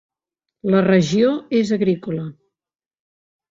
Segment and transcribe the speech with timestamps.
[0.75, 1.29] La regió
[1.61, 2.25] és agrícola.